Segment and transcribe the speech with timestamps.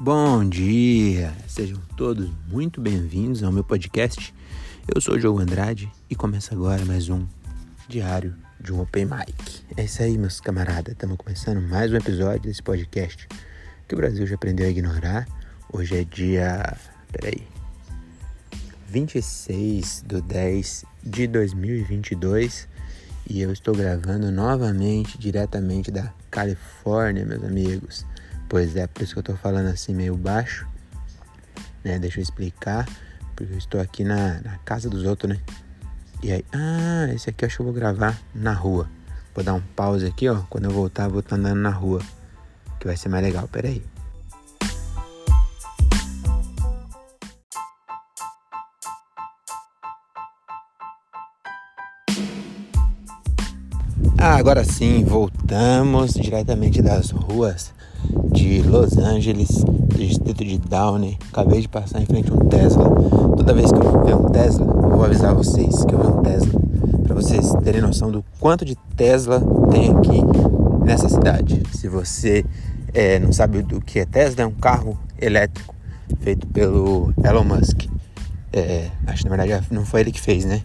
[0.00, 1.32] Bom dia!
[1.46, 4.34] Sejam todos muito bem-vindos ao meu podcast.
[4.92, 7.24] Eu sou o Diogo Andrade e começa agora mais um
[7.88, 9.62] diário de um Open Mic.
[9.76, 10.94] É isso aí, meus camaradas.
[10.94, 13.28] Estamos começando mais um episódio desse podcast
[13.86, 15.28] que o Brasil já aprendeu a ignorar.
[15.72, 16.76] Hoje é dia.
[17.12, 17.46] Peraí.
[18.88, 22.68] 26 de 10 de 2022
[23.30, 28.04] e eu estou gravando novamente diretamente da Califórnia, meus amigos.
[28.54, 30.64] Pois é, por isso que eu tô falando assim meio baixo,
[31.82, 31.98] né?
[31.98, 32.88] Deixa eu explicar,
[33.34, 35.42] porque eu estou aqui na, na casa dos outros, né?
[36.22, 38.88] E aí, ah, esse aqui eu acho que eu vou gravar na rua.
[39.34, 40.42] Vou dar um pause aqui, ó.
[40.48, 42.00] Quando eu voltar, eu vou estar andando na rua,
[42.78, 43.48] que vai ser mais legal.
[43.48, 43.82] Pera aí.
[54.16, 57.74] Ah, agora sim, voltamos diretamente das ruas
[58.32, 61.18] de Los Angeles, do distrito de Downey.
[61.32, 62.90] Acabei de passar em frente a um Tesla.
[63.36, 66.22] Toda vez que eu ver um Tesla, eu vou avisar vocês que eu vi um
[66.22, 66.60] Tesla,
[67.02, 70.20] para vocês terem noção do quanto de Tesla tem aqui
[70.84, 71.62] nessa cidade.
[71.72, 72.44] Se você
[72.92, 75.74] é, não sabe o que é Tesla, é um carro elétrico
[76.20, 77.86] feito pelo Elon Musk.
[78.52, 80.62] É, acho que na verdade não foi ele que fez, né?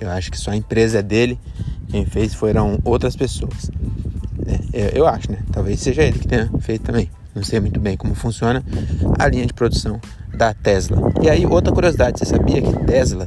[0.00, 1.38] Eu acho que só a empresa é dele
[1.88, 3.70] quem fez foram outras pessoas.
[4.76, 5.38] Eu, eu acho, né?
[5.50, 7.10] Talvez seja ele que tenha feito também.
[7.34, 8.62] Não sei muito bem como funciona
[9.18, 9.98] a linha de produção
[10.34, 11.14] da Tesla.
[11.22, 13.26] E aí, outra curiosidade, você sabia que Tesla,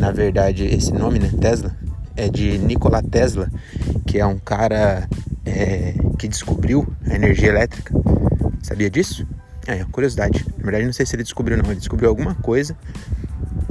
[0.00, 1.76] na verdade, esse nome, né, Tesla,
[2.16, 3.50] é de Nikola Tesla,
[4.06, 5.06] que é um cara
[5.44, 7.94] é, que descobriu a energia elétrica.
[8.62, 9.26] Sabia disso?
[9.66, 10.42] É, é curiosidade.
[10.56, 11.70] Na verdade, não sei se ele descobriu não.
[11.70, 12.74] Ele descobriu alguma coisa.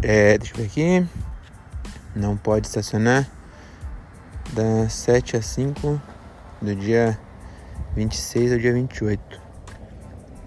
[0.03, 1.07] É, deixa eu ver aqui.
[2.15, 3.27] Não pode estacionar
[4.53, 6.10] das 7 a 5
[6.61, 7.19] do dia
[7.95, 9.41] 26 ao dia 28.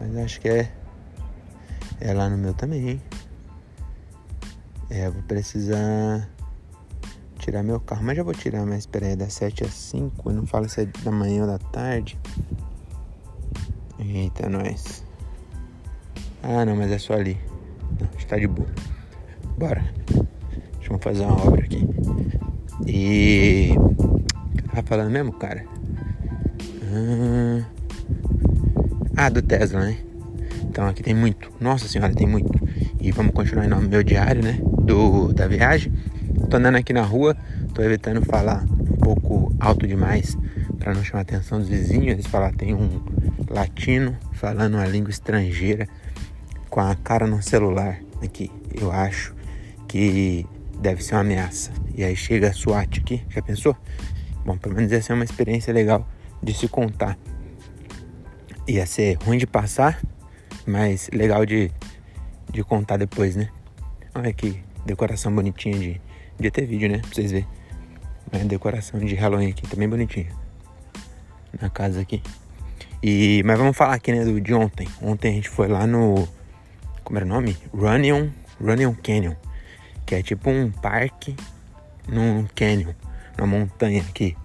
[0.01, 0.73] Mas acho que é
[2.01, 3.03] é lá no meu também, hein?
[4.91, 6.29] É, vou precisar
[7.39, 10.35] tirar meu carro, mas já vou tirar, mas espera aí, das 7 às 5, eu
[10.35, 12.19] não falo se é da manhã ou da tarde.
[13.99, 15.05] Eita, nós.
[16.43, 17.39] Ah, não, mas é só ali.
[17.99, 18.69] Não, está de boa.
[19.57, 19.85] Bora.
[20.79, 21.87] Deixa eu fazer uma obra aqui.
[22.87, 23.71] E.
[24.75, 25.65] Tá falando mesmo, cara?
[29.17, 29.99] Ah, do Tesla, né?
[30.65, 31.53] Então aqui tem muito.
[31.61, 32.53] Nossa senhora, tem muito.
[33.01, 34.59] E vamos continuar no meu diário, né?
[34.63, 35.93] Do, da viagem.
[36.51, 37.37] Tô andando aqui na rua,
[37.73, 40.37] tô evitando falar um pouco alto demais
[40.79, 42.09] para não chamar a atenção dos vizinhos.
[42.09, 43.01] Eles falam tem um
[43.49, 45.89] latino falando uma língua estrangeira
[46.69, 48.51] com a cara no celular aqui.
[48.73, 49.35] Eu acho
[49.87, 50.45] que
[50.81, 51.71] deve ser uma ameaça.
[51.95, 53.77] E aí chega a SWAT aqui, já pensou?
[54.45, 56.07] Bom, pelo menos essa é uma experiência legal
[56.45, 57.19] de se contar.
[58.69, 60.01] Ia ser ruim de passar,
[60.67, 61.71] mas legal de,
[62.51, 63.49] de contar depois, né?
[64.15, 66.01] Olha que decoração bonitinha de.
[66.37, 66.99] De ter vídeo, né?
[66.99, 67.49] Pra vocês verem.
[68.33, 70.29] A decoração de Halloween aqui também bonitinha.
[71.61, 72.21] Na casa aqui.
[73.01, 74.89] E, mas vamos falar aqui, né, do, de ontem.
[75.01, 76.27] Ontem a gente foi lá no.
[77.05, 77.57] Como era o nome?
[77.73, 78.31] Runyon,
[78.61, 79.35] Runyon Canyon
[80.05, 81.35] que é tipo um parque
[82.07, 82.93] num canyon,
[83.39, 84.37] numa montanha aqui.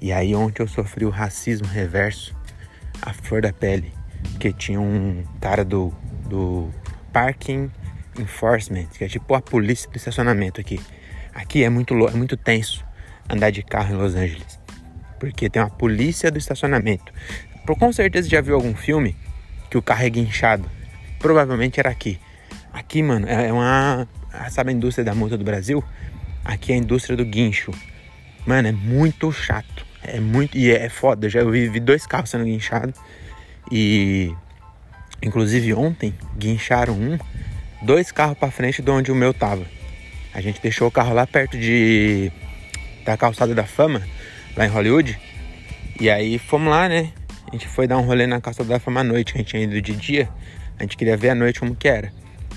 [0.00, 2.34] E aí ontem eu sofri o racismo reverso,
[3.02, 3.92] a flor da pele,
[4.38, 5.92] que tinha um cara do,
[6.28, 6.72] do
[7.12, 7.70] Parking
[8.18, 10.80] Enforcement, que é tipo a polícia do estacionamento aqui.
[11.34, 12.84] Aqui é muito, é muito tenso
[13.28, 14.60] andar de carro em Los Angeles,
[15.18, 17.12] porque tem uma polícia do estacionamento.
[17.66, 19.14] Com certeza já viu algum filme
[19.70, 20.68] que o carro é guinchado.
[21.18, 22.18] Provavelmente era aqui.
[22.72, 25.82] Aqui, mano, é uma ah, sabe a indústria da multa do Brasil?
[26.44, 27.72] Aqui é a indústria do guincho.
[28.46, 29.87] Mano, é muito chato.
[30.02, 30.56] É muito.
[30.56, 31.28] E é, foda.
[31.28, 32.98] Já eu vi, vi dois carros sendo guinchados.
[33.70, 34.34] E.
[35.20, 37.18] Inclusive ontem, guincharam um,
[37.82, 39.66] dois carros para frente de onde o meu tava.
[40.32, 42.30] A gente deixou o carro lá perto de.
[43.04, 44.02] da calçada da fama,
[44.56, 45.18] lá em Hollywood.
[46.00, 47.12] E aí fomos lá, né?
[47.48, 49.32] A gente foi dar um rolê na calçada da fama à noite.
[49.34, 50.28] A gente tinha ido de dia.
[50.78, 52.12] A gente queria ver à noite como que era.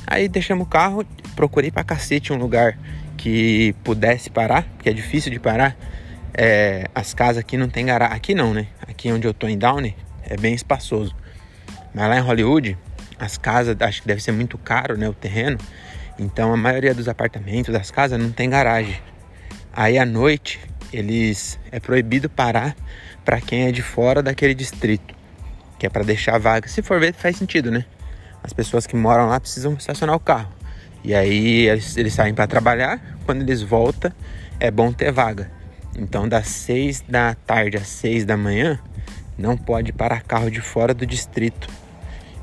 [0.06, 1.06] Aí deixamos o carro,
[1.36, 2.78] procurei pra cacete um lugar
[3.18, 5.76] que pudesse parar, porque é difícil de parar.
[6.34, 8.16] É, as casas aqui não tem garagem.
[8.16, 8.68] Aqui não, né?
[8.88, 11.16] Aqui onde eu tô em Downey é bem espaçoso.
[11.94, 12.78] Mas lá em Hollywood,
[13.20, 15.08] as casas, acho que deve ser muito caro, né?
[15.10, 15.58] O terreno.
[16.18, 19.00] Então a maioria dos apartamentos, das casas, não tem garagem.
[19.74, 20.60] Aí à noite,
[20.92, 22.76] eles é proibido parar
[23.24, 25.16] para quem é de fora daquele distrito,
[25.78, 26.68] que é para deixar vaga.
[26.68, 27.86] Se for ver, faz sentido, né?
[28.44, 30.52] as pessoas que moram lá precisam estacionar o carro.
[31.04, 34.12] E aí eles, eles saem para trabalhar, quando eles voltam
[34.60, 35.52] é bom ter vaga.
[35.98, 38.80] Então das 6 da tarde às 6 da manhã
[39.38, 41.68] não pode parar carro de fora do distrito.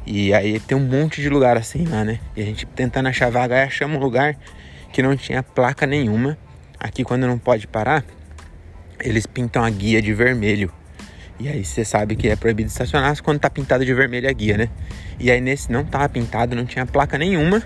[0.07, 2.19] E aí tem um monte de lugar assim lá, né?
[2.35, 4.37] E a gente tentando achar vaga, achamos um lugar
[4.93, 6.37] que não tinha placa nenhuma.
[6.81, 8.05] Aqui quando não pode parar,
[9.01, 10.73] eles pintam a guia de vermelho.
[11.39, 14.57] E aí você sabe que é proibido estacionar quando tá pintado de vermelho a guia,
[14.57, 14.69] né?
[15.21, 17.63] E aí nesse não tava pintado, não tinha placa nenhuma.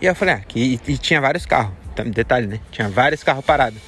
[0.00, 1.72] E eu falei, ah, aqui e, e tinha vários carros.
[2.12, 2.60] Detalhe, né?
[2.70, 3.80] Tinha vários carros parados.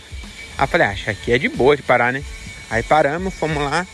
[0.58, 2.22] Aí falei, ah, que é de boa de parar, né?
[2.69, 3.87] Aí paramos, fomos lá,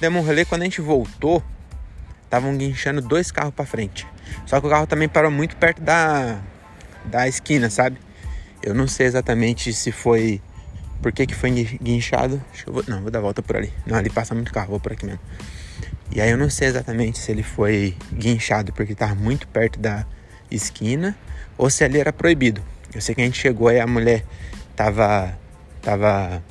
[0.00, 0.44] demos um.
[0.44, 1.42] Quando a gente voltou,
[2.24, 4.06] estavam guinchando dois carros para frente.
[4.44, 6.40] Só que o carro também parou muito perto da,
[7.04, 7.98] da esquina, sabe?
[8.62, 10.42] Eu não sei exatamente se foi
[11.00, 11.50] por que, que foi
[11.80, 12.42] guinchado?
[12.66, 12.84] Vou.
[12.88, 13.72] Não, vou dar volta por ali.
[13.86, 15.20] Não, ali passa muito carro, vou por aqui mesmo.
[16.10, 20.04] E aí eu não sei exatamente se ele foi guinchado porque estava muito perto da
[20.50, 21.16] esquina
[21.56, 22.62] ou se ali era proibido.
[22.92, 24.24] Eu sei que a gente chegou e a mulher
[24.74, 25.38] tava.
[25.82, 26.42] Tava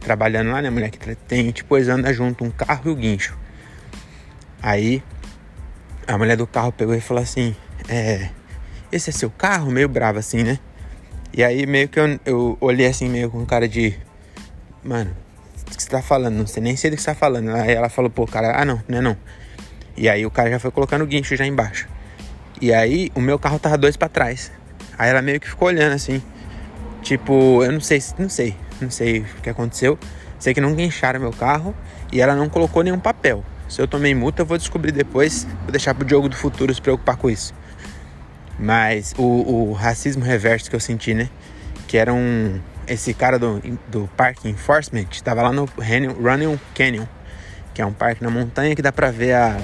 [0.00, 0.70] trabalhando lá, né?
[0.70, 3.36] Mulher que tem, tipo, eles andam junto, um carro e o guincho.
[4.62, 5.02] Aí
[6.06, 7.54] a mulher do carro pegou e falou assim:
[7.88, 8.30] É.
[8.90, 9.70] Esse é seu carro?
[9.70, 10.58] Meio bravo assim, né?
[11.32, 13.94] E aí meio que eu, eu olhei assim, meio com cara de.
[14.82, 15.10] Mano,
[15.60, 16.36] o que você tá falando?
[16.36, 17.50] Não sei nem sei do que você tá falando.
[17.50, 19.16] Aí ela falou, pô, cara, ah não, não é não.
[19.96, 21.88] E aí o cara já foi colocando o guincho já embaixo.
[22.60, 24.52] E aí o meu carro tava dois para trás.
[24.96, 26.22] Aí ela meio que ficou olhando assim.
[27.06, 29.96] Tipo, eu não sei, não sei, não sei o que aconteceu.
[30.40, 31.72] Sei que não guincharam meu carro
[32.12, 33.44] e ela não colocou nenhum papel.
[33.68, 35.46] Se eu tomei multa, eu vou descobrir depois.
[35.62, 37.54] Vou deixar pro Diogo do futuro se preocupar com isso.
[38.58, 41.30] Mas o, o racismo reverso que eu senti, né?
[41.86, 42.58] Que era um.
[42.88, 47.06] Esse cara do, do Park Enforcement estava lá no Running Canyon,
[47.72, 49.56] que é um parque na montanha que dá pra ver a,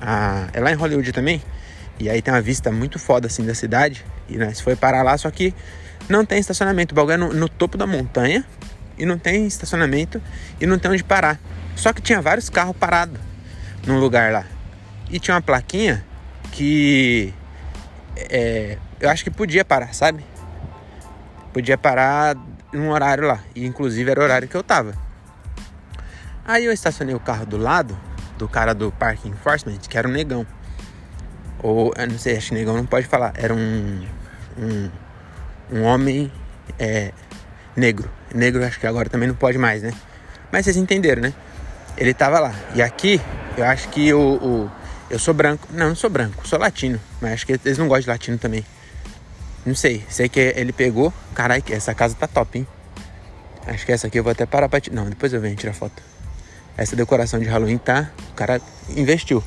[0.00, 0.48] a.
[0.54, 1.42] É lá em Hollywood também.
[2.00, 4.02] E aí tem uma vista muito foda assim da cidade.
[4.30, 5.54] E nós foi parar lá, só que
[6.08, 6.92] não tem estacionamento.
[6.92, 8.44] O bagulho é no, no topo da montanha
[8.98, 10.20] e não tem estacionamento
[10.60, 11.38] e não tem onde parar.
[11.74, 13.20] Só que tinha vários carros parados
[13.86, 14.44] num lugar lá.
[15.10, 16.04] E tinha uma plaquinha
[16.52, 17.32] que
[18.16, 20.24] é, eu acho que podia parar, sabe?
[21.52, 22.36] Podia parar
[22.72, 23.40] num horário lá.
[23.54, 24.94] E inclusive era o horário que eu tava.
[26.44, 27.96] Aí eu estacionei o carro do lado
[28.38, 30.46] do cara do Parking Enforcement, que era um negão.
[31.62, 33.32] Ou, eu não sei, acho que negão não pode falar.
[33.36, 34.06] Era um.
[34.58, 34.90] Um,
[35.70, 36.30] um homem
[36.78, 37.12] é,
[37.76, 38.10] negro.
[38.34, 39.92] Negro acho que agora também não pode mais, né?
[40.50, 41.34] Mas vocês entenderam, né?
[41.96, 42.54] Ele tava lá.
[42.74, 43.20] E aqui,
[43.56, 44.70] eu acho que o, o
[45.08, 45.68] eu sou branco.
[45.70, 47.00] Não, não sou branco, sou latino.
[47.20, 48.64] Mas acho que eles não gostam de latino também.
[49.64, 50.04] Não sei.
[50.08, 51.12] Sei que ele pegou.
[51.34, 52.66] Caralho, essa casa tá top, hein?
[53.66, 54.96] Acho que essa aqui eu vou até parar pra tirar.
[54.96, 56.02] Não, depois eu venho tirar foto.
[56.76, 58.10] Essa decoração de Halloween tá.
[58.30, 58.60] O cara
[58.90, 59.42] investiu.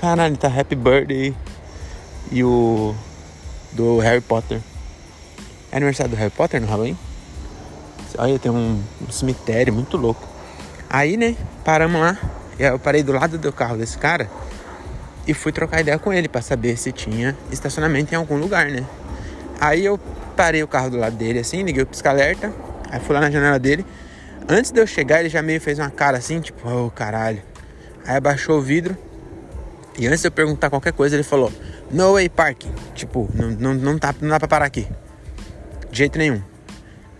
[0.00, 1.32] Caralho, tá Happy Birthday
[2.32, 2.94] e o.
[3.72, 4.60] do Harry Potter.
[5.70, 6.96] É aniversário do Harry Potter no Halloween?
[8.18, 10.26] Olha, tem um, um cemitério muito louco.
[10.88, 12.18] Aí, né, paramos lá.
[12.58, 14.28] Eu parei do lado do carro desse cara
[15.26, 18.84] e fui trocar ideia com ele para saber se tinha estacionamento em algum lugar, né?
[19.60, 19.98] Aí eu
[20.36, 22.52] parei o carro do lado dele assim, liguei o pisca-alerta,
[22.90, 23.86] aí fui lá na janela dele.
[24.48, 27.42] Antes de eu chegar, ele já meio fez uma cara assim, tipo, oh caralho.
[28.04, 28.96] Aí abaixou o vidro
[29.98, 31.52] e antes de eu perguntar qualquer coisa, ele falou:
[31.90, 32.72] No way parking.
[32.94, 34.86] Tipo, não, não, não, tá, não dá pra parar aqui.
[35.90, 36.42] De jeito nenhum.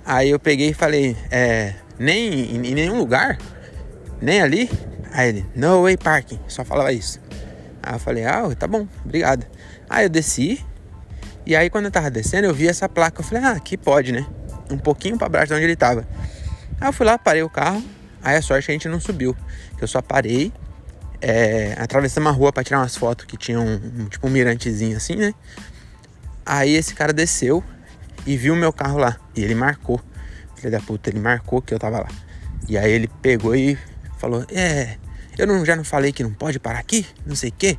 [0.04, 3.38] Aí eu peguei e falei: É, nem em, em nenhum lugar?
[4.22, 4.70] nem ali.
[5.10, 7.20] Aí ele, no way parking, só falava isso.
[7.82, 9.44] Aí eu falei, ah, tá bom, obrigado.
[9.90, 10.64] Aí eu desci,
[11.44, 14.12] e aí quando eu tava descendo, eu vi essa placa, eu falei, ah, aqui pode,
[14.12, 14.24] né?
[14.70, 16.06] Um pouquinho pra baixo de onde ele tava.
[16.80, 17.82] Aí eu fui lá, parei o carro,
[18.22, 19.36] aí a sorte é a gente não subiu.
[19.78, 20.52] Eu só parei,
[21.22, 24.96] é, atravessamos a rua para tirar umas fotos que tinha um, um, tipo um mirantezinho
[24.96, 25.32] assim, né?
[26.44, 27.62] Aí esse cara desceu
[28.26, 29.16] e viu meu carro lá.
[29.36, 30.00] E ele marcou.
[30.56, 32.08] Filho da puta, ele marcou que eu tava lá.
[32.68, 33.78] E aí ele pegou e
[34.18, 34.96] falou: É,
[35.38, 37.06] eu não, já não falei que não pode parar aqui?
[37.24, 37.78] Não sei o quê.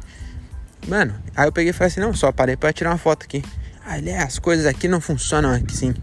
[0.88, 3.44] Mano, aí eu peguei e falei assim: Não, só parei pra tirar uma foto aqui.
[3.86, 5.94] Aí ele, é, as coisas aqui não funcionam aqui sim.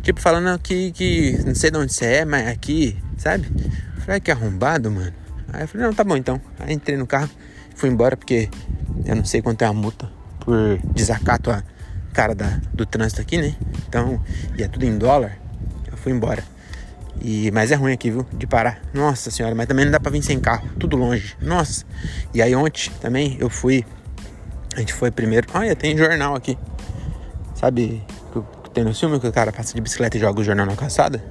[0.00, 3.48] Tipo, falando que, que não sei de onde você é, mas aqui, sabe?
[3.96, 5.27] Eu falei, que arrombado, mano.
[5.52, 6.40] Aí eu falei, não, tá bom então.
[6.58, 7.30] Aí entrei no carro,
[7.74, 8.48] fui embora porque
[9.04, 10.08] eu não sei quanto é a multa
[10.40, 11.62] por desacato a
[12.12, 13.54] cara da, do trânsito aqui, né?
[13.88, 14.22] Então,
[14.56, 15.38] e é tudo em dólar.
[15.90, 16.42] Eu fui embora.
[17.20, 18.26] E, mas é ruim aqui, viu?
[18.32, 18.80] De parar.
[18.94, 20.68] Nossa senhora, mas também não dá pra vir sem carro.
[20.78, 21.36] Tudo longe.
[21.40, 21.84] Nossa.
[22.32, 23.84] E aí ontem também eu fui.
[24.74, 25.48] A gente foi primeiro.
[25.54, 26.56] Olha, tem jornal aqui.
[27.54, 28.02] Sabe
[28.62, 30.76] que tem no filme que o cara passa de bicicleta e joga o jornal na
[30.76, 31.22] calçada?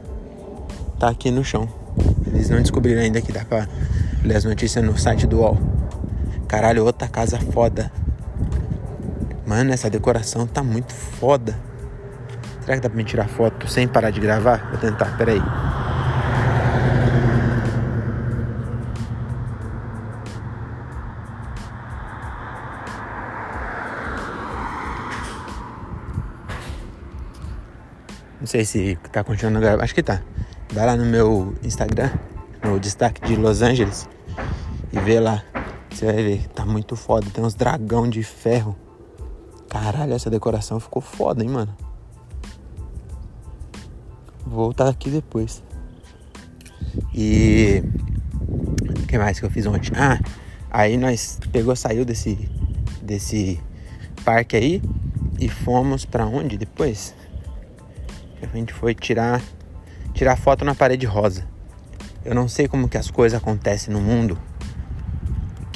[1.00, 1.69] Tá aqui no chão.
[2.25, 3.67] Eles não descobriram ainda que dá pra
[4.27, 5.57] Li as notícias no site do UOL.
[6.50, 7.89] Caralho, outra casa foda.
[9.46, 11.57] Mano, essa decoração tá muito foda.
[12.60, 14.69] Será que dá pra me tirar foto sem parar de gravar?
[14.69, 15.39] Vou tentar, peraí.
[28.41, 29.84] Não sei se tá continuando a gravar.
[29.86, 30.22] Acho que tá.
[30.74, 32.10] Vai lá no meu Instagram,
[32.62, 34.10] no destaque de Los Angeles,
[34.91, 35.44] e vê lá.
[35.89, 37.27] Você vai ver, tá muito foda.
[37.32, 38.75] Tem uns dragão de ferro.
[39.70, 41.75] Caralho, essa decoração ficou foda, hein, mano.
[44.46, 45.63] Vou voltar aqui depois.
[47.13, 47.84] E.
[49.00, 49.91] O que mais que eu fiz ontem?
[49.96, 50.20] Ah,
[50.70, 52.50] aí nós pegou, saiu desse.
[53.01, 53.60] desse
[54.24, 54.82] parque aí
[55.39, 57.15] e fomos para onde depois?
[58.41, 59.41] A gente foi tirar
[60.13, 61.48] tirar foto na parede rosa.
[62.25, 64.38] Eu não sei como que as coisas acontecem no mundo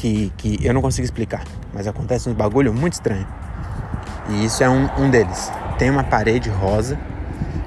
[0.01, 3.27] que, que eu não consigo explicar, mas acontece uns bagulho muito estranho.
[4.29, 5.51] E isso é um, um deles.
[5.77, 6.98] Tem uma parede rosa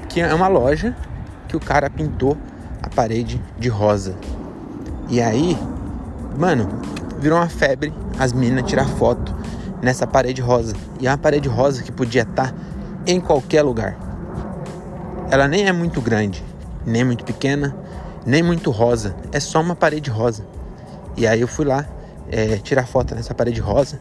[0.08, 0.96] que é uma loja
[1.46, 2.36] que o cara pintou
[2.82, 4.16] a parede de rosa.
[5.08, 5.56] E aí,
[6.36, 6.68] mano,
[7.20, 9.32] virou uma febre as minas tirar foto
[9.80, 10.74] nessa parede rosa.
[11.00, 12.54] E é uma parede rosa que podia estar tá
[13.06, 13.96] em qualquer lugar.
[15.30, 16.42] Ela nem é muito grande,
[16.84, 17.76] nem muito pequena,
[18.26, 19.14] nem muito rosa.
[19.30, 20.44] É só uma parede rosa.
[21.16, 21.86] E aí eu fui lá
[22.30, 24.00] é, tirar foto nessa parede rosa,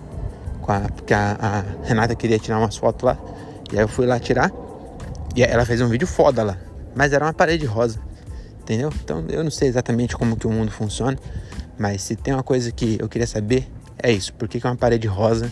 [0.67, 3.17] a, porque a, a, Renata queria tirar umas fotos lá.
[3.71, 4.51] E aí eu fui lá tirar.
[5.35, 6.57] E ela fez um vídeo foda lá.
[6.95, 7.99] Mas era uma parede rosa.
[8.61, 8.89] Entendeu?
[9.03, 11.17] Então eu não sei exatamente como que o mundo funciona.
[11.77, 13.67] Mas se tem uma coisa que eu queria saber,
[14.01, 14.33] é isso.
[14.33, 15.51] Por que, que uma parede rosa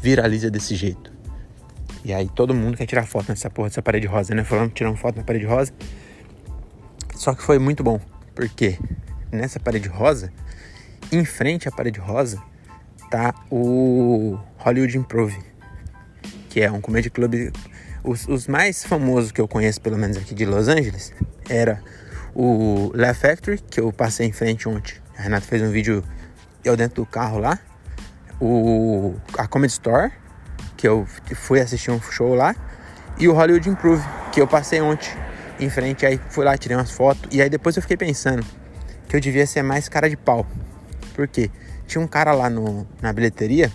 [0.00, 1.12] viraliza desse jeito.
[2.04, 4.44] E aí todo mundo quer tirar foto nessa porra dessa parede rosa, né?
[4.44, 5.72] Falando tirando foto na parede rosa.
[7.14, 8.00] Só que foi muito bom,
[8.34, 8.78] porque
[9.32, 10.32] nessa parede rosa,
[11.10, 12.42] em frente à parede rosa,
[13.10, 15.38] tá o Hollywood Improve,
[16.48, 17.52] que é um comedy club.
[18.04, 21.12] Os, os mais famosos que eu conheço, pelo menos aqui de Los Angeles,
[21.48, 21.82] era
[22.34, 24.94] o Laugh Factory, que eu passei em frente ontem.
[25.16, 26.04] A Renata fez um vídeo
[26.64, 27.58] eu dentro do carro lá
[28.40, 30.12] o, a Comedy Store,
[30.76, 32.54] que eu fui assistir um show lá,
[33.18, 35.08] e o Hollywood Improve, que eu passei ontem
[35.58, 38.44] em frente, aí fui lá, tirei umas fotos, e aí depois eu fiquei pensando
[39.08, 40.46] que eu devia ser mais cara de pau.
[41.18, 41.50] Por quê?
[41.88, 43.72] Tinha um cara lá no, na bilheteria,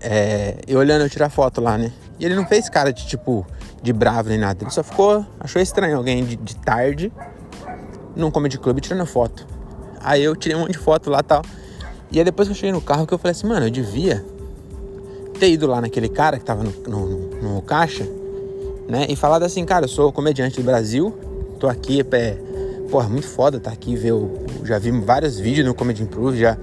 [0.00, 1.92] é, eu olhando eu tirar foto lá, né?
[2.18, 3.46] E ele não fez cara de tipo,
[3.80, 4.64] de bravo nem nada.
[4.64, 7.12] Ele só ficou, achou estranho alguém de, de tarde
[8.16, 9.46] num comedy club tirando foto.
[10.00, 11.42] Aí eu tirei um monte de foto lá e tal.
[12.10, 14.26] E aí depois que eu cheguei no carro que eu falei assim, mano, eu devia
[15.38, 18.02] ter ido lá naquele cara que tava no, no, no caixa,
[18.88, 19.06] né?
[19.08, 21.16] E falado assim, cara, eu sou comediante do Brasil,
[21.60, 22.36] tô aqui, é,
[22.94, 26.56] porra, muito foda tá aqui, ver, eu, já vi vários vídeos no Comedy Improve, já,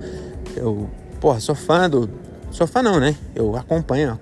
[0.56, 2.10] eu, porra, sou fã do,
[2.52, 3.18] sou fã não, né?
[3.36, 4.18] Eu acompanho,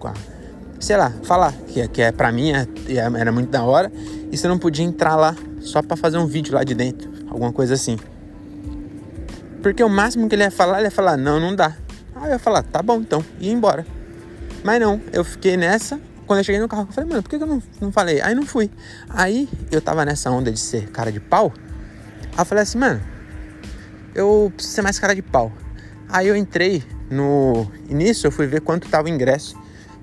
[0.80, 3.92] sei lá, falar que, que é pra mim, é, é, era muito da hora,
[4.32, 7.54] e você não podia entrar lá só pra fazer um vídeo lá de dentro, alguma
[7.54, 7.96] coisa assim.
[9.62, 11.78] Porque o máximo que ele ia falar, ele ia falar, não, não dá.
[12.16, 13.86] Aí eu ia falar, tá bom então, e ir embora.
[14.64, 16.02] Mas não, eu fiquei nessa.
[16.26, 18.20] Quando eu cheguei no carro, eu falei, mano, por que, eu não, não falei?
[18.20, 18.72] Aí não fui.
[19.08, 21.54] Aí eu tava nessa onda de ser cara de pau.
[22.40, 23.02] Aí eu falei assim, mano,
[24.16, 25.52] eu preciso ser mais cara de pau.
[26.08, 26.82] Aí eu entrei
[27.12, 29.58] no início, eu fui ver quanto tava o ingresso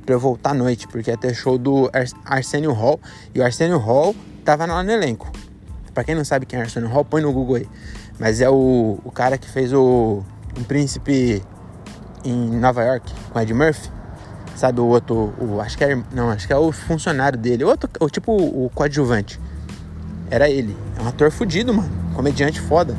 [0.04, 1.90] pra eu voltar à noite, porque ia ter show do
[2.26, 3.00] Arsenio Hall.
[3.34, 4.14] E o Arsenio Hall
[4.44, 5.32] tava lá no elenco.
[5.94, 7.68] Pra quem não sabe quem é Arsenio Hall, põe no Google aí.
[8.18, 10.22] Mas é o, o cara que fez o
[10.58, 11.42] Um Príncipe
[12.22, 13.90] em Nova York com Ed Murphy.
[14.54, 17.68] Sabe o outro, o, acho que é, não, acho que é o funcionário dele, o
[17.68, 19.40] outro, o, tipo o coadjuvante.
[20.30, 20.76] Era ele.
[20.98, 22.05] É um ator fudido, mano.
[22.16, 22.96] Comediante foda.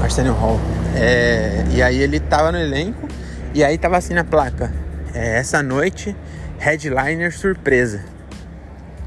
[0.00, 0.58] Arsenio Hall.
[0.96, 3.06] É, e aí ele tava no elenco
[3.52, 4.72] e aí tava assim na placa.
[5.12, 6.16] É, essa noite,
[6.58, 8.02] headliner surpresa.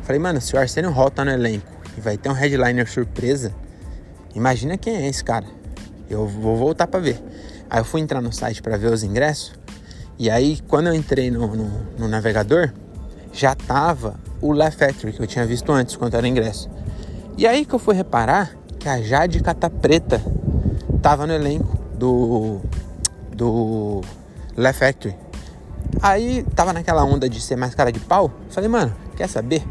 [0.03, 1.65] Falei, mano, se o Arsenio Hall tá no elenco
[1.97, 3.51] e vai ter um headliner surpresa,
[4.37, 5.47] Imagina quem é esse cara.
[6.07, 7.19] Eu vou voltar para ver.
[7.67, 9.53] Aí eu fui entrar no site para ver os ingressos.
[10.19, 12.71] E aí, quando eu entrei no, no, no navegador,
[13.33, 16.69] já tava o La Factory que eu tinha visto antes, quando era ingresso.
[17.37, 20.19] E aí que eu fui reparar que a Jade Cata Preta
[21.03, 22.59] tava no elenco do,
[23.31, 24.01] do
[24.57, 25.15] La Factory.
[26.01, 28.31] Aí tava naquela onda de ser mais cara de pau.
[28.49, 29.63] Falei, mano, quer saber?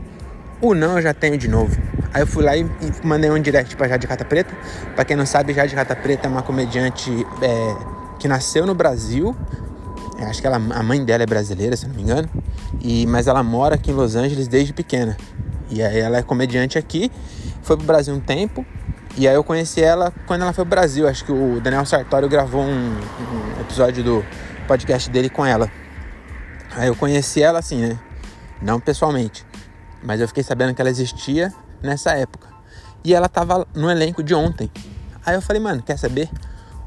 [0.62, 1.76] O não eu já tenho de novo.
[2.14, 4.54] Aí eu fui lá e, e mandei um direct pra Jade Cata Preta.
[4.94, 7.10] Pra quem não sabe, Jade Cata Preta é uma comediante
[7.42, 7.76] é,
[8.20, 9.34] que nasceu no Brasil.
[10.20, 12.28] É, acho que ela, a mãe dela é brasileira, se não me engano.
[12.80, 15.16] E, mas ela mora aqui em Los Angeles desde pequena.
[15.68, 17.10] E aí ela é comediante aqui.
[17.66, 18.64] Foi pro Brasil um tempo.
[19.16, 21.08] E aí eu conheci ela quando ela foi pro Brasil.
[21.08, 24.24] Acho que o Daniel Sartório gravou um, um episódio do
[24.68, 25.68] podcast dele com ela.
[26.76, 27.98] Aí eu conheci ela assim, né?
[28.62, 29.44] Não pessoalmente.
[30.00, 32.46] Mas eu fiquei sabendo que ela existia nessa época.
[33.02, 34.70] E ela tava no elenco de ontem.
[35.24, 36.30] Aí eu falei, mano, quer saber?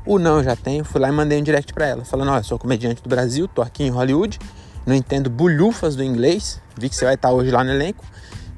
[0.06, 0.86] O não eu já tenho.
[0.86, 2.06] Fui lá e mandei um direct pra ela.
[2.06, 4.40] Falando, olha, sou comediante do Brasil, tô aqui em Hollywood.
[4.86, 6.62] Não entendo bulhufas do inglês.
[6.78, 8.06] Vi que você vai estar hoje lá no elenco.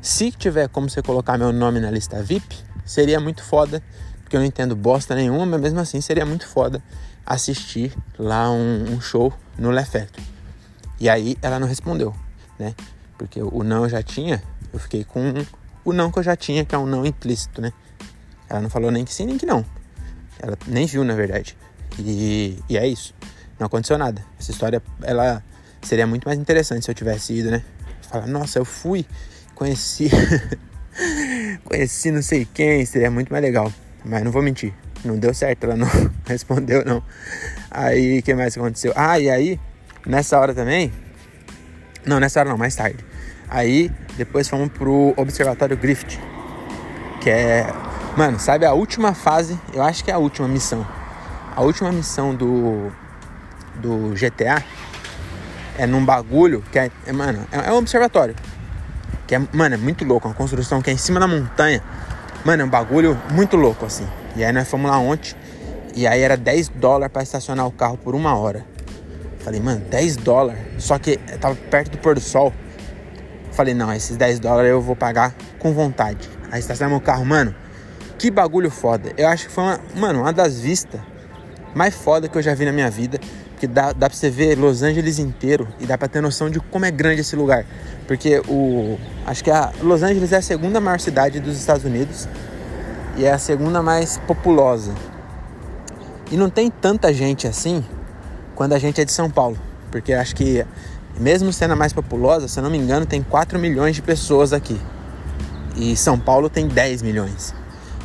[0.01, 3.83] Se tiver como você colocar meu nome na lista VIP, seria muito foda,
[4.23, 6.81] porque eu não entendo bosta nenhuma, mas mesmo assim seria muito foda
[7.25, 10.19] assistir lá um, um show no Lefecto.
[10.99, 12.15] E aí ela não respondeu,
[12.57, 12.73] né?
[13.15, 14.41] Porque o não eu já tinha,
[14.73, 15.33] eu fiquei com
[15.85, 17.71] o não que eu já tinha, que é um não implícito, né?
[18.49, 19.63] Ela não falou nem que sim, nem que não.
[20.39, 21.55] Ela nem viu, na verdade.
[21.99, 23.13] E, e é isso.
[23.59, 24.23] Não aconteceu nada.
[24.39, 25.43] Essa história, ela
[25.83, 27.63] seria muito mais interessante se eu tivesse ido, né?
[28.01, 29.05] Falar, nossa, eu fui,
[29.61, 30.09] conheci,
[31.63, 33.71] conheci não sei quem, seria muito mais legal.
[34.03, 34.73] Mas não vou mentir,
[35.05, 35.87] não deu certo, ela não
[36.25, 37.03] respondeu, não.
[37.69, 38.91] Aí, o que mais aconteceu?
[38.95, 39.59] Ah, e aí,
[40.03, 40.91] nessa hora também,
[42.03, 43.05] não, nessa hora não, mais tarde.
[43.47, 46.19] Aí, depois fomos pro Observatório Griffith,
[47.21, 47.71] que é,
[48.17, 50.87] mano, sabe a última fase, eu acho que é a última missão.
[51.55, 52.91] A última missão do,
[53.75, 54.63] do GTA
[55.77, 58.33] é num bagulho que é, é mano, é, é, um observatório.
[59.31, 61.81] Que é, mano, é muito louco, uma construção que é em cima da montanha.
[62.43, 64.05] Mano, é um bagulho muito louco, assim.
[64.35, 65.33] E aí nós fomos lá ontem,
[65.95, 68.65] e aí era 10 dólares para estacionar o carro por uma hora.
[69.39, 70.61] Falei, mano, 10 dólares.
[70.79, 72.51] Só que tava perto do pôr do sol.
[73.53, 76.29] Falei, não, esses 10 dólares eu vou pagar com vontade.
[76.51, 77.55] Aí estacionamos o carro, mano.
[78.19, 79.13] Que bagulho foda.
[79.15, 80.99] Eu acho que foi uma, mano, uma das vistas
[81.73, 83.17] mais foda que eu já vi na minha vida.
[83.61, 86.59] Porque dá, dá pra você ver Los Angeles inteiro e dá pra ter noção de
[86.59, 87.63] como é grande esse lugar.
[88.07, 88.97] Porque o.
[89.23, 92.27] Acho que a Los Angeles é a segunda maior cidade dos Estados Unidos
[93.15, 94.95] e é a segunda mais populosa.
[96.31, 97.85] E não tem tanta gente assim
[98.55, 99.59] quando a gente é de São Paulo.
[99.91, 100.65] Porque acho que,
[101.19, 104.53] mesmo sendo a mais populosa, se eu não me engano, tem 4 milhões de pessoas
[104.53, 104.81] aqui.
[105.75, 107.53] E São Paulo tem 10 milhões.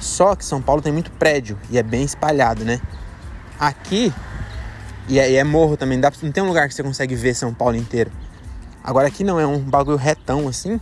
[0.01, 2.79] Só que São Paulo tem muito prédio e é bem espalhado, né?
[3.59, 4.13] Aqui,
[5.09, 7.35] e é, e é morro também, dá, não tem um lugar que você consegue ver
[7.35, 8.11] São Paulo inteiro.
[8.83, 10.81] Agora aqui não, é um bagulho retão assim,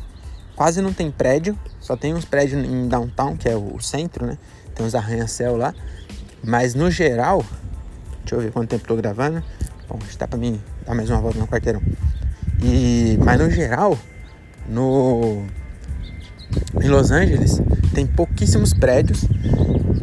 [0.54, 4.38] quase não tem prédio, só tem uns prédios em downtown, que é o, centro, né?
[4.74, 5.74] Tem uns arranha-céu lá.
[6.42, 7.44] Mas no geral,
[8.20, 9.42] deixa eu ver quanto tempo tô gravando.
[9.88, 11.82] Bom, está para mim dar mais uma volta no quarteirão.
[12.62, 13.98] E, mas no geral,
[14.68, 15.44] no
[16.82, 17.60] em Los Angeles
[17.94, 19.24] tem pouquíssimos prédios.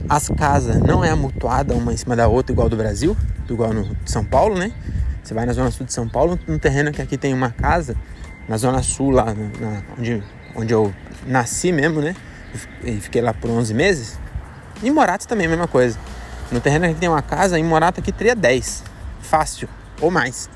[0.09, 3.15] As casas não é amutuada uma em cima da outra igual do Brasil,
[3.49, 4.71] igual no de São Paulo, né?
[5.23, 7.95] Você vai na zona sul de São Paulo, no terreno que aqui tem uma casa,
[8.47, 10.23] na zona sul lá, na, onde,
[10.55, 10.93] onde eu
[11.25, 12.15] nasci mesmo, né?
[12.83, 14.19] E fiquei lá por 11 meses.
[14.83, 15.97] Em Morato também a mesma coisa.
[16.51, 18.83] No terreno que tem uma casa, em Morato aqui teria 10
[19.21, 19.69] fácil
[20.01, 20.49] ou mais.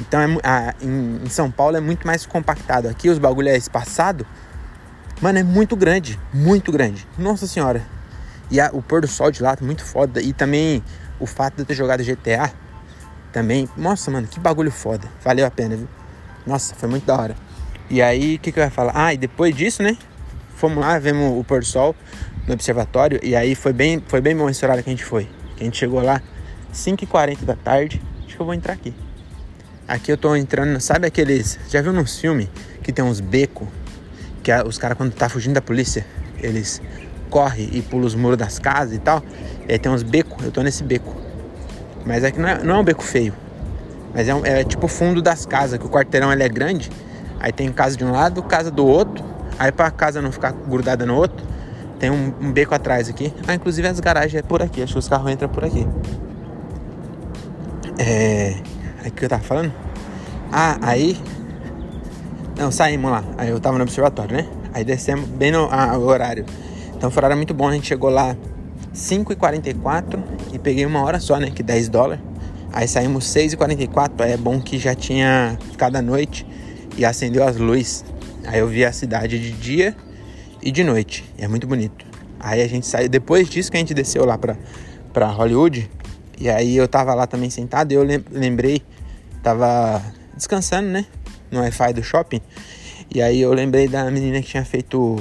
[0.00, 2.88] Então é, a, em, em, São Paulo é muito mais compactado.
[2.88, 4.26] Aqui os bagulho é espaçado.
[5.20, 7.06] Mano, é muito grande, muito grande.
[7.18, 7.82] Nossa senhora.
[8.50, 10.20] E a, o pôr do sol de lá tá muito foda.
[10.20, 10.82] E também
[11.20, 12.52] o fato de eu ter jogado GTA
[13.32, 13.68] também.
[13.76, 15.08] Nossa, mano, que bagulho foda.
[15.22, 15.88] Valeu a pena, viu?
[16.46, 17.36] Nossa, foi muito da hora.
[17.90, 18.92] E aí, o que, que eu ia falar?
[18.94, 19.96] Ah, e depois disso, né?
[20.56, 21.94] Fomos lá, vemos o pôr sol
[22.46, 23.20] no observatório.
[23.22, 25.28] E aí foi bem, foi bem bom esse horário que a gente foi.
[25.56, 26.20] Que a gente chegou lá
[26.72, 28.02] 5h40 da tarde.
[28.26, 28.94] Acho que eu vou entrar aqui.
[29.86, 31.58] Aqui eu tô entrando, sabe aqueles.
[31.68, 32.48] Já viu nos filmes
[32.82, 33.68] que tem uns becos?
[34.42, 36.06] Que os caras, quando tá fugindo da polícia,
[36.42, 36.82] eles
[37.28, 39.22] correm e pulam os muros das casas e tal.
[39.68, 41.14] E aí tem uns becos, eu tô nesse beco.
[42.04, 43.34] Mas aqui não é, não é um beco feio.
[44.14, 46.90] Mas é, um, é tipo o fundo das casas, que o quarteirão ele é grande.
[47.38, 49.24] Aí tem casa de um lado, casa do outro.
[49.58, 51.44] Aí pra casa não ficar grudada no outro,
[51.98, 53.32] tem um, um beco atrás aqui.
[53.46, 54.82] Ah, inclusive as garagens é por aqui.
[54.82, 55.86] Acho que os carros entram por aqui.
[57.98, 58.54] É.
[59.04, 59.72] Aí que eu tava falando?
[60.52, 61.20] Ah, aí.
[62.56, 63.24] Não, saímos lá.
[63.36, 64.46] Aí eu tava no observatório, né?
[64.72, 66.44] Aí descemos bem no ah, horário.
[66.98, 67.68] Então um horário muito bom.
[67.68, 68.36] A gente chegou lá
[68.92, 70.20] 5h44
[70.52, 71.48] e peguei uma hora só, né?
[71.48, 72.20] Que 10 dólares.
[72.72, 74.20] Aí saímos 6h44.
[74.22, 76.44] É bom que já tinha ficado a noite
[76.96, 78.04] e acendeu as luzes.
[78.44, 79.96] Aí eu vi a cidade de dia
[80.60, 81.24] e de noite.
[81.38, 82.04] É muito bonito.
[82.40, 83.08] Aí a gente saiu.
[83.08, 84.56] Depois disso que a gente desceu lá pra,
[85.12, 85.88] pra Hollywood.
[86.40, 88.82] E aí eu tava lá também sentado e eu lembrei,
[89.42, 90.02] tava
[90.36, 91.06] descansando, né?
[91.50, 92.40] No Wi-Fi do shopping.
[93.14, 95.16] E aí eu lembrei da menina que tinha feito.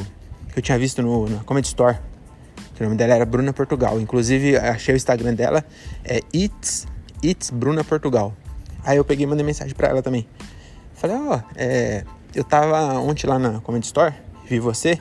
[0.57, 1.99] Que eu tinha visto no, no Comedy Store.
[2.73, 4.01] Que o nome dela era Bruna Portugal.
[4.01, 5.63] Inclusive, achei o Instagram dela,
[6.03, 6.87] é It's,
[7.23, 8.35] It's Bruna Portugal.
[8.83, 10.27] Aí eu peguei e mandei mensagem pra ela também.
[10.95, 14.15] Falei, ó, oh, é, eu tava ontem lá na Comedy Store,
[14.49, 14.99] vi você,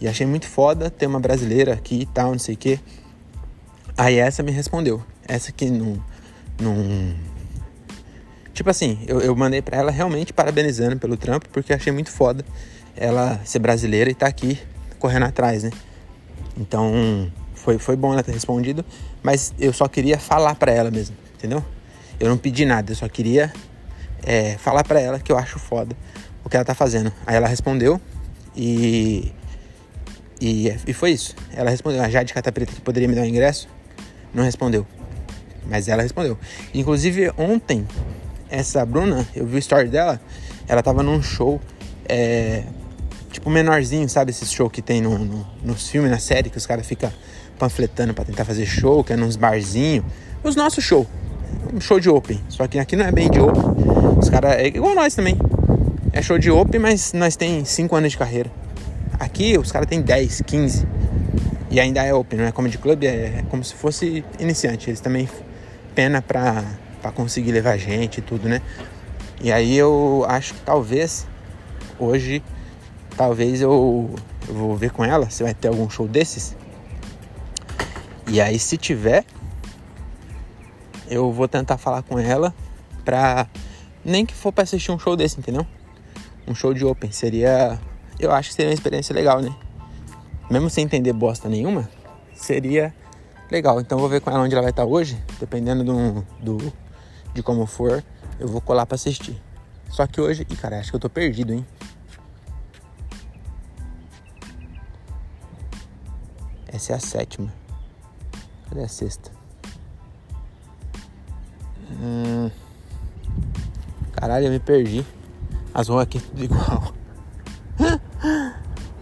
[0.00, 2.78] e achei muito foda ter uma brasileira aqui e tal, não sei o quê.
[3.96, 5.02] Aí essa me respondeu.
[5.26, 6.00] Essa aqui não.
[6.60, 7.14] não...
[8.54, 12.44] Tipo assim, eu, eu mandei pra ela realmente parabenizando pelo trampo, porque achei muito foda
[12.96, 14.60] ela ser brasileira e tá aqui
[15.02, 15.70] correndo atrás, né?
[16.56, 18.84] Então, foi, foi bom ela ter respondido,
[19.20, 21.62] mas eu só queria falar pra ela mesmo, entendeu?
[22.20, 23.52] Eu não pedi nada, eu só queria
[24.22, 25.96] é, falar pra ela que eu acho foda
[26.44, 27.12] o que ela tá fazendo.
[27.26, 28.00] Aí ela respondeu
[28.54, 29.32] E,
[30.40, 31.34] e, e foi isso.
[31.52, 32.00] Ela respondeu.
[32.00, 33.68] A Jade Catapreta que poderia me dar um ingresso,
[34.32, 34.86] não respondeu.
[35.66, 36.38] Mas ela respondeu.
[36.72, 37.86] Inclusive, ontem,
[38.48, 40.20] essa Bruna, eu vi o story dela,
[40.68, 41.60] ela tava num show,
[42.08, 42.64] é,
[43.32, 44.30] tipo menorzinho, sabe?
[44.30, 47.12] Esse show que tem no, no, nos filmes, na série, que os caras ficam
[47.58, 50.04] panfletando para tentar fazer show, que é nos barzinhos.
[50.42, 51.06] Os nossos show.
[51.72, 52.40] Um show de open.
[52.48, 53.62] Só que aqui não é bem de open.
[54.18, 54.52] Os caras.
[54.52, 55.36] É igual nós também.
[56.12, 58.50] É show de open, mas nós tem 5 anos de carreira.
[59.18, 60.86] Aqui os caras têm 10, 15.
[61.70, 64.90] E ainda é open, não é comedy club, é como se fosse iniciante.
[64.90, 65.26] Eles também
[65.94, 66.62] pena pra,
[67.00, 68.60] pra conseguir levar gente e tudo, né?
[69.40, 71.26] E aí eu acho que talvez
[71.98, 72.42] hoje,
[73.16, 74.14] talvez eu,
[74.48, 76.56] eu vou ver com ela se vai ter algum show desses.
[78.28, 79.24] E aí se tiver,
[81.08, 82.54] eu vou tentar falar com ela
[83.04, 83.46] pra.
[84.04, 85.66] Nem que for pra assistir um show desse, entendeu?
[86.46, 87.12] Um show de open.
[87.12, 87.78] Seria.
[88.18, 89.54] Eu acho que seria uma experiência legal, né?
[90.50, 91.88] Mesmo sem entender bosta nenhuma,
[92.34, 92.94] seria
[93.50, 93.80] legal.
[93.80, 95.22] Então vou ver com ela onde ela vai estar hoje.
[95.38, 96.72] Dependendo do, do
[97.34, 98.02] de como for,
[98.38, 99.40] eu vou colar pra assistir.
[99.88, 100.46] Só que hoje.
[100.50, 101.66] Ih, cara, acho que eu tô perdido, hein?
[106.82, 107.48] Essa é a sétima.
[108.68, 109.30] Cadê a sexta?
[111.92, 112.50] Hum...
[114.10, 115.06] Caralho, eu me perdi.
[115.72, 116.92] As ruas aqui tudo igual.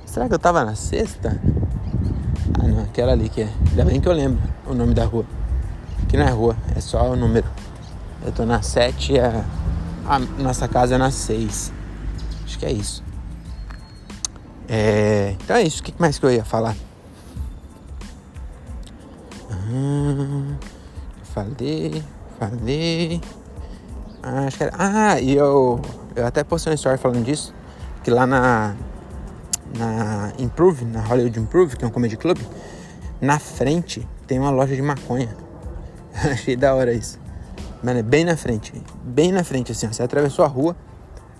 [0.04, 1.40] Será que eu tava na sexta?
[2.62, 3.48] Ah não, aquela ali que é.
[3.70, 5.24] Ainda bem que eu lembro o nome da rua.
[6.06, 7.48] Que não é rua, é só o número.
[8.22, 9.42] Eu tô na 7 e a,
[10.06, 11.72] a nossa casa é na 6.
[12.44, 13.02] Acho que é isso.
[14.68, 15.80] É, então é isso.
[15.80, 16.76] O que mais que eu ia falar?
[19.72, 20.56] Hum,
[21.22, 22.02] falei,
[22.40, 23.20] falei.
[24.20, 24.72] Ah, acho que era.
[24.76, 25.80] Ah, e eu,
[26.16, 27.54] eu até postei uma história falando disso.
[28.02, 28.74] Que lá na,
[29.78, 32.38] na Improve, na Hollywood Improve, que é um comedy club,
[33.20, 35.36] na frente tem uma loja de maconha.
[36.32, 37.20] Achei da hora isso.
[37.80, 38.72] Mano, é bem na frente.
[39.04, 39.86] Bem na frente, assim.
[39.86, 40.76] Você atravessou a rua,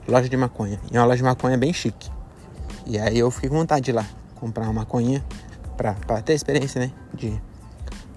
[0.06, 0.78] loja de maconha.
[0.92, 2.08] E é uma loja de maconha bem chique.
[2.86, 5.24] E aí eu fiquei com vontade de ir lá comprar uma maconha
[5.76, 6.92] pra, pra ter experiência, né?
[7.12, 7.40] De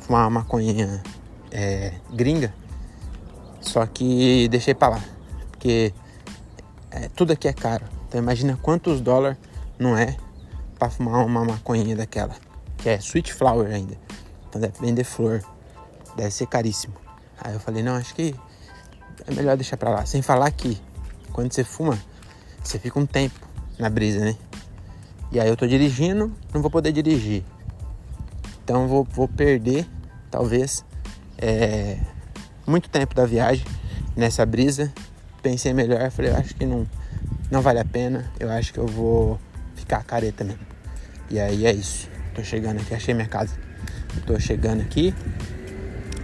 [0.04, 1.02] fumar uma maconha
[1.52, 2.54] é, gringa.
[3.62, 5.02] Só que deixei pra lá.
[5.52, 5.94] Porque
[6.92, 7.86] é, tudo aqui é caro.
[8.08, 9.38] Então imagina quantos dólares
[9.80, 10.16] não é
[10.78, 12.36] pra fumar uma maconhinha daquela.
[12.78, 13.98] Que é sweet flower ainda.
[14.50, 15.42] Então deve vender flor.
[16.16, 16.94] Deve ser caríssimo.
[17.42, 18.36] Aí eu falei, não, acho que
[19.26, 20.06] é melhor deixar pra lá.
[20.06, 20.80] Sem falar que
[21.32, 21.98] quando você fuma,
[22.64, 23.48] você fica um tempo
[23.80, 24.36] na brisa, né?
[25.32, 27.44] E aí eu tô dirigindo, não vou poder dirigir.
[28.64, 29.88] Então vou, vou perder,
[30.34, 30.84] talvez,
[31.38, 31.96] é,
[32.66, 33.64] muito tempo da viagem
[34.16, 34.92] nessa brisa.
[35.44, 36.88] Pensei melhor, falei, eu acho que não,
[37.52, 38.26] não vale a pena.
[38.40, 39.40] Eu acho que eu vou
[39.76, 40.62] ficar careta mesmo.
[41.30, 42.10] E aí é isso.
[42.34, 43.54] Tô chegando aqui, achei minha casa.
[44.26, 45.14] Tô chegando aqui.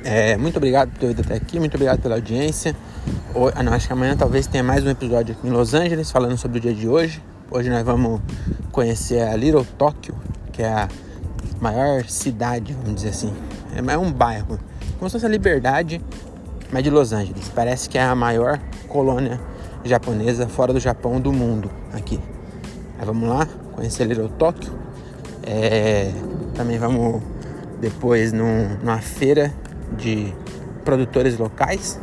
[0.03, 2.75] É, muito obrigado por ter vindo até aqui, muito obrigado pela audiência.
[3.35, 6.09] Hoje, ah, não, acho que amanhã talvez tenha mais um episódio aqui em Los Angeles
[6.09, 7.21] falando sobre o dia de hoje.
[7.51, 8.21] Hoje nós vamos
[8.71, 10.15] conhecer a Little Tóquio,
[10.51, 10.87] que é a
[11.61, 13.33] maior cidade, vamos dizer assim.
[13.75, 14.59] É um bairro,
[14.97, 16.01] como se fosse a Liberdade,
[16.71, 17.49] mas de Los Angeles.
[17.53, 19.39] Parece que é a maior colônia
[19.83, 22.19] japonesa fora do Japão do mundo aqui.
[22.99, 24.71] Aí vamos lá, conhecer Little Tóquio.
[25.43, 26.11] É,
[26.53, 27.21] também vamos
[27.79, 29.53] depois num, numa feira
[29.97, 30.33] de
[30.83, 31.99] produtores locais,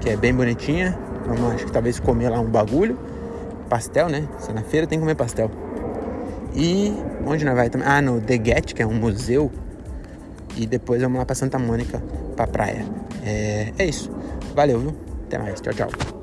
[0.00, 0.96] que é bem bonitinha.
[1.26, 2.98] Vamos, acho que talvez comer lá um bagulho.
[3.68, 4.26] Pastel, né?
[4.38, 5.50] Se na feira tem que comer pastel.
[6.54, 6.94] E
[7.26, 7.86] onde nós vai também?
[7.86, 9.50] Ah, no The Get, que é um museu.
[10.58, 12.02] E depois vamos lá para Santa Mônica,
[12.34, 12.84] pra praia.
[13.24, 14.10] É, é isso.
[14.54, 14.96] Valeu, viu?
[15.26, 15.60] Até mais.
[15.60, 16.17] Tchau, tchau.